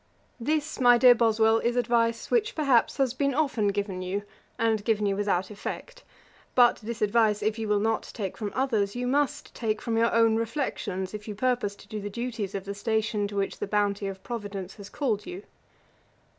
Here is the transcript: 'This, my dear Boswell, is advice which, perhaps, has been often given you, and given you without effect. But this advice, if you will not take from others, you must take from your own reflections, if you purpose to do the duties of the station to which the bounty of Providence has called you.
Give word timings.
'This, 0.39 0.79
my 0.79 0.97
dear 0.97 1.13
Boswell, 1.13 1.59
is 1.59 1.75
advice 1.75 2.31
which, 2.31 2.55
perhaps, 2.55 2.97
has 2.97 3.13
been 3.13 3.35
often 3.35 3.67
given 3.67 4.01
you, 4.01 4.23
and 4.57 4.83
given 4.83 5.05
you 5.05 5.15
without 5.15 5.51
effect. 5.51 6.01
But 6.55 6.77
this 6.77 7.03
advice, 7.03 7.43
if 7.43 7.59
you 7.59 7.67
will 7.67 7.79
not 7.79 8.09
take 8.15 8.35
from 8.35 8.51
others, 8.55 8.95
you 8.95 9.05
must 9.05 9.53
take 9.53 9.79
from 9.79 9.97
your 9.99 10.11
own 10.11 10.37
reflections, 10.37 11.13
if 11.13 11.27
you 11.27 11.35
purpose 11.35 11.75
to 11.75 11.87
do 11.87 12.01
the 12.01 12.09
duties 12.09 12.55
of 12.55 12.65
the 12.65 12.73
station 12.73 13.27
to 13.27 13.35
which 13.35 13.59
the 13.59 13.67
bounty 13.67 14.07
of 14.07 14.23
Providence 14.23 14.73
has 14.77 14.89
called 14.89 15.27
you. 15.27 15.43